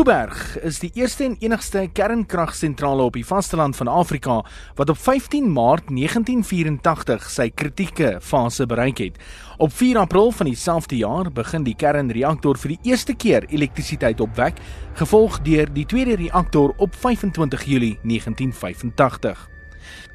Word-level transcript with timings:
Kuiberg 0.00 0.54
is 0.64 0.78
die 0.80 0.88
eerste 0.96 1.26
en 1.26 1.34
enigste 1.44 1.82
kernkragsentrale 1.92 3.04
op 3.10 3.18
die 3.18 3.26
vasteland 3.26 3.76
van 3.76 3.90
Afrika 3.92 4.38
wat 4.78 4.88
op 4.88 4.96
15 4.96 5.50
Maart 5.52 5.90
1984 5.92 7.26
sy 7.28 7.50
kritieke 7.52 8.14
fase 8.24 8.64
bereik 8.64 9.04
het. 9.04 9.20
Op 9.60 9.76
4 9.76 10.00
April 10.00 10.32
van 10.32 10.48
dieselfde 10.48 10.96
jaar 10.96 11.28
begin 11.28 11.68
die 11.68 11.76
kernreaktor 11.76 12.56
vir 12.64 12.78
die 12.78 12.94
eerste 12.94 13.12
keer 13.12 13.44
elektrisiteit 13.52 14.24
opwek, 14.24 14.64
gevolg 14.96 15.42
deur 15.44 15.68
die 15.68 15.84
tweede 15.84 16.16
reaktor 16.24 16.72
op 16.78 16.96
25 16.96 17.68
Julie 17.68 17.94
1985. 18.00 19.48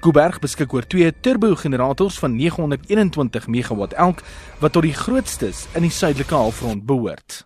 Kuiberg 0.00 0.40
beskik 0.40 0.72
oor 0.72 0.88
twee 0.88 1.12
turbogenerators 1.12 2.22
van 2.24 2.38
921 2.40 3.52
megawatt 3.52 3.92
elk 3.92 4.24
wat 4.64 4.72
tot 4.72 4.88
die 4.88 4.96
grootstes 4.96 5.66
in 5.76 5.84
die 5.84 5.92
suidelike 5.92 6.40
halfrond 6.40 6.88
behoort. 6.88 7.44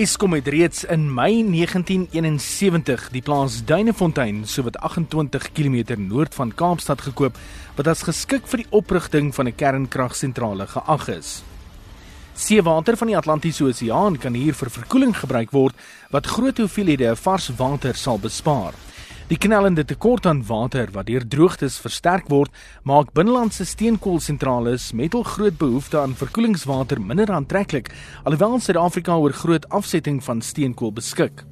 Eskom 0.00 0.32
het 0.32 0.46
reeds 0.48 0.86
in 0.88 1.02
Mei 1.12 1.42
1971 1.44 3.02
die 3.12 3.20
plaas 3.20 3.58
Duinefontein 3.68 4.46
sowat 4.48 4.78
28 4.80 5.50
km 5.52 5.98
noord 6.00 6.32
van 6.38 6.54
Kaapstad 6.56 7.02
gekoop 7.04 7.36
wat 7.76 7.90
as 7.90 8.06
geskik 8.06 8.48
vir 8.48 8.62
die 8.62 8.70
oprigting 8.78 9.28
van 9.36 9.50
'n 9.50 9.54
kernkragsentrale 9.60 10.66
geag 10.72 11.04
is. 11.08 11.42
Seewater 12.34 12.96
van 12.96 13.12
die 13.12 13.16
Atlantiese 13.16 13.64
Oseaan 13.64 14.16
kan 14.16 14.34
hier 14.34 14.54
vir 14.54 14.70
verkoeling 14.70 15.12
gebruik 15.16 15.50
word 15.50 15.74
wat 16.10 16.26
groot 16.26 16.58
hoeveelhede 16.58 17.16
vars 17.16 17.50
water 17.56 17.94
sal 17.94 18.18
bespaar. 18.18 18.72
Die 19.30 19.38
knellende 19.38 19.84
tekort 19.86 20.24
aan 20.26 20.40
water 20.42 20.88
wat 20.90 21.06
deur 21.06 21.22
droogtes 21.22 21.76
versterk 21.78 22.26
word, 22.32 22.50
maak 22.82 23.12
binnelandse 23.14 23.62
steenkoolsentrale 23.62 24.72
met 24.98 25.14
hul 25.14 25.22
groot 25.22 25.54
behoefte 25.60 26.00
aan 26.00 26.16
verkoelingswater 26.18 26.98
minder 26.98 27.30
aantreklik, 27.30 27.92
alhoewel 28.24 28.58
Suid-Afrika 28.58 29.14
oor 29.14 29.30
groot 29.30 29.68
afsetting 29.70 30.18
van 30.26 30.42
steenkool 30.42 30.90
beskik. 30.90 31.44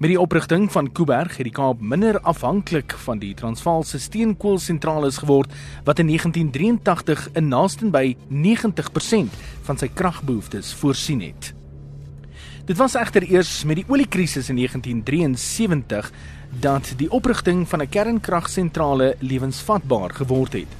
Met 0.00 0.14
die 0.14 0.20
oprigting 0.20 0.70
van 0.72 0.88
Kuiberg 0.96 1.36
het 1.36 1.44
die 1.44 1.52
Kaap 1.52 1.84
minder 1.84 2.22
afhanklik 2.24 2.96
van 3.04 3.20
die 3.20 3.34
Transvaalse 3.36 4.00
steenkoolsentrale 4.00 5.12
geword 5.12 5.52
wat 5.84 6.00
in 6.00 6.08
1983 6.08 7.28
in 7.36 7.52
naaste 7.52 7.92
by 7.92 8.16
90% 8.32 9.40
van 9.68 9.76
sy 9.76 9.92
kragbehoeftes 9.92 10.72
voorsien 10.72 11.20
het. 11.20 11.52
Dit 12.70 12.78
was 12.78 12.94
egter 12.94 13.24
eers 13.26 13.64
met 13.66 13.80
die 13.80 13.84
oliekrisis 13.88 14.48
in 14.48 14.56
1973 14.56 16.12
dat 16.62 16.92
die 16.96 17.10
oprigting 17.10 17.68
van 17.68 17.82
'n 17.82 17.88
kernkragsentrale 17.88 19.16
lewensvatbaar 19.18 20.10
geword 20.14 20.52
het. 20.52 20.70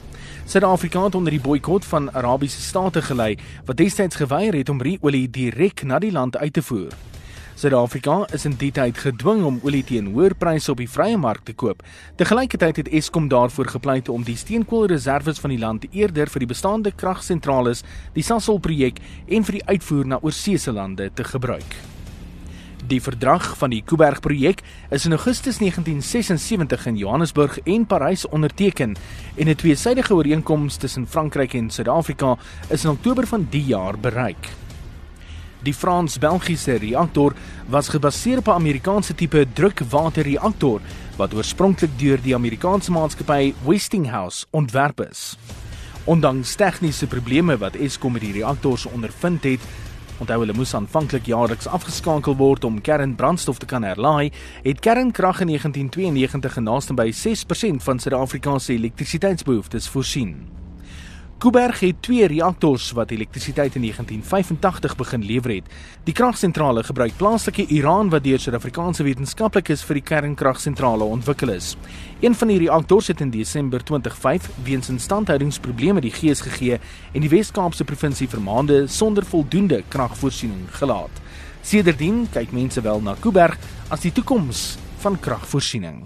Suid-Afrika 0.44 1.04
het 1.04 1.14
onder 1.14 1.32
die 1.32 1.40
boikot 1.40 1.84
van 1.84 2.12
Arabiese 2.12 2.60
state 2.60 3.02
gelei 3.02 3.38
wat 3.64 3.76
destyds 3.76 4.16
geweier 4.16 4.54
het 4.54 4.68
om 4.68 4.80
olie 5.00 5.30
direk 5.30 5.82
na 5.82 5.98
die 5.98 6.12
land 6.12 6.36
uit 6.36 6.52
te 6.52 6.62
voer. 6.62 7.09
Suid-Afrika 7.60 8.22
is 8.32 8.46
in 8.48 8.54
die 8.56 8.70
tyd 8.72 8.96
gedwing 9.02 9.42
om 9.44 9.58
olie 9.68 9.82
teen 9.84 10.06
hoër 10.14 10.32
pryse 10.40 10.70
op 10.72 10.78
die 10.80 10.88
vrye 10.88 11.18
mark 11.20 11.42
te 11.44 11.52
koop. 11.52 11.82
Te 12.16 12.24
gelykertyd 12.24 12.78
het 12.80 12.86
Eskom 12.96 13.26
daarvoor 13.28 13.68
gepleit 13.74 14.08
om 14.08 14.22
die 14.24 14.36
steenkoolreserwes 14.40 15.42
van 15.42 15.52
die 15.52 15.58
land 15.60 15.84
eerder 15.90 16.32
vir 16.32 16.40
die 16.40 16.48
bestaande 16.48 16.92
kragsentrale, 17.02 17.74
die 18.14 18.24
Sasol 18.24 18.62
projek 18.64 19.02
en 19.28 19.44
vir 19.44 19.58
die 19.58 19.66
uitvoer 19.74 20.08
na 20.08 20.18
oorseese 20.24 20.72
lande 20.72 21.10
te 21.12 21.26
gebruik. 21.28 21.76
Die 22.88 23.02
verdrag 23.04 23.50
van 23.60 23.76
die 23.76 23.82
Kuiberg 23.84 24.22
projek 24.24 24.64
is 24.88 25.04
in 25.04 25.18
Augustus 25.18 25.60
1976 25.60 26.88
in 26.88 26.96
Johannesburg 26.96 27.60
en 27.66 27.84
Parys 27.84 28.24
onderteken 28.32 28.96
en 29.36 29.48
'n 29.48 29.54
tweesydige 29.54 30.14
ooreenkoms 30.14 30.80
tussen 30.80 31.06
Frankryk 31.06 31.52
en 31.54 31.70
Suid-Afrika 31.70 32.38
is 32.70 32.84
in 32.84 32.90
Oktober 32.90 33.26
van 33.26 33.46
die 33.50 33.64
jaar 33.64 33.98
bereik. 33.98 34.48
Die 35.62 35.74
Frans-Belgiese 35.74 36.78
reaktor 36.80 37.34
was 37.68 37.88
gebaseer 37.88 38.38
op 38.38 38.48
'n 38.48 38.50
Amerikaanse 38.50 39.14
tipe 39.14 39.46
drukwaterreaktor 39.52 40.80
wat 41.16 41.34
oorspronklik 41.34 41.98
deur 41.98 42.18
die 42.22 42.34
Amerikaanse 42.34 42.90
maatskappy 42.90 43.54
Westinghouse 43.66 44.46
ontwerp 44.50 45.00
is. 45.10 45.36
Ondanks 46.04 46.54
tegniese 46.54 47.06
probleme 47.06 47.58
wat 47.58 47.74
Eskom 47.74 48.12
met 48.12 48.22
die 48.22 48.32
reaktors 48.32 48.86
ondervind 48.86 49.44
het, 49.44 49.60
Onthou 50.20 50.42
hulle 50.42 50.52
moes 50.52 50.74
aanvanklik 50.74 51.26
jaarliks 51.26 51.66
afgeskakel 51.66 52.36
word 52.36 52.64
om 52.64 52.80
kernbrandstof 52.80 53.58
te 53.58 53.66
kan 53.66 53.82
herlaai, 53.82 54.30
het 54.62 54.80
kernkrag 54.84 55.40
in 55.40 55.46
1992 55.46 56.52
genaaste 56.52 56.94
by 56.94 57.08
6% 57.12 57.82
van 57.82 57.98
Suid-Afrika 57.98 58.58
se 58.58 58.72
elektrisiteitsbehoeftes 58.72 59.88
voorsien. 59.88 60.34
Kuiberg 61.40 61.78
het 61.80 62.02
twee 62.04 62.26
reaktors 62.28 62.90
wat 62.92 63.10
elektrisiteit 63.10 63.74
in 63.74 63.80
1985 63.80 64.96
begin 64.96 65.22
lewer 65.24 65.54
het. 65.54 65.68
Die 66.04 66.12
kragsentrale 66.12 66.82
gebruik 66.84 67.14
plaaslike 67.16 67.64
Iran 67.72 68.10
wat 68.12 68.26
deur 68.26 68.42
Suid-Afrikaanse 68.42 69.06
wetenskaplikes 69.06 69.80
vir 69.88 69.96
die 69.96 70.02
kernkragsentrale 70.10 71.06
ontwikkel 71.08 71.54
is. 71.54 71.78
Een 72.20 72.36
van 72.36 72.52
die 72.52 72.58
reaktors 72.60 73.08
het 73.08 73.22
in 73.24 73.32
Desember 73.32 73.80
2005 73.80 74.50
weens 74.66 74.92
instandhoudingsprobleme 74.92 76.04
die 76.04 76.12
gees 76.12 76.44
gegee 76.44 76.76
en 76.76 77.24
die 77.24 77.32
Wes-Kaapse 77.32 77.88
provinsie 77.88 78.28
vir 78.28 78.44
maande 78.44 78.82
sonder 78.92 79.24
voldoende 79.24 79.80
kragvoorsiening 79.88 80.66
gelaat. 80.76 81.24
Sedertdien 81.62 82.26
kyk 82.36 82.52
mense 82.52 82.84
wel 82.84 83.00
na 83.00 83.16
Kuiberg 83.16 83.56
as 83.88 84.04
die 84.04 84.12
toekoms 84.12 84.74
van 85.00 85.16
kragvoorsiening. 85.16 86.04